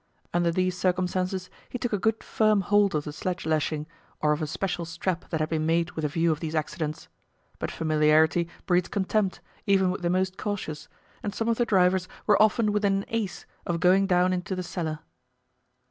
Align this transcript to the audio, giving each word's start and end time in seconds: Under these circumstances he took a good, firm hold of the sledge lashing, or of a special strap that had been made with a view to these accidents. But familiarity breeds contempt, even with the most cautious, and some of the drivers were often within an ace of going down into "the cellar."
Under 0.33 0.49
these 0.49 0.75
circumstances 0.75 1.47
he 1.69 1.77
took 1.77 1.93
a 1.93 1.99
good, 1.99 2.23
firm 2.23 2.61
hold 2.61 2.95
of 2.95 3.03
the 3.03 3.13
sledge 3.13 3.45
lashing, 3.45 3.85
or 4.19 4.31
of 4.31 4.41
a 4.41 4.47
special 4.47 4.83
strap 4.83 5.29
that 5.29 5.39
had 5.39 5.49
been 5.49 5.67
made 5.67 5.91
with 5.91 6.03
a 6.03 6.07
view 6.07 6.33
to 6.33 6.41
these 6.41 6.55
accidents. 6.55 7.07
But 7.59 7.69
familiarity 7.69 8.49
breeds 8.65 8.87
contempt, 8.89 9.41
even 9.67 9.91
with 9.91 10.01
the 10.01 10.09
most 10.09 10.37
cautious, 10.39 10.89
and 11.21 11.35
some 11.35 11.49
of 11.49 11.57
the 11.59 11.65
drivers 11.65 12.07
were 12.25 12.41
often 12.41 12.71
within 12.73 12.95
an 13.03 13.05
ace 13.09 13.45
of 13.67 13.79
going 13.79 14.07
down 14.07 14.33
into 14.33 14.55
"the 14.55 14.63
cellar." 14.63 15.01